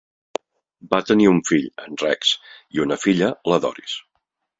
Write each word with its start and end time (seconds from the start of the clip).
Va 0.93 0.99
tenir 1.09 1.27
un 1.31 1.41
fill, 1.49 1.67
en 1.87 1.99
Rex, 2.03 2.31
i 2.79 2.83
una 2.87 2.97
filla, 3.05 3.29
la 3.53 3.61
Doris. 3.67 3.95